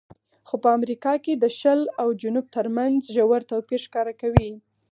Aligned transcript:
خو 0.47 0.55
په 0.63 0.69
امریکا 0.77 1.13
کې 1.23 1.33
د 1.35 1.45
شل 1.59 1.81
او 2.01 2.07
جنوب 2.21 2.45
ترمنځ 2.55 2.97
ژور 3.15 3.41
توپیر 3.51 3.79
ښکاره 3.85 4.13
کوي. 4.21 4.51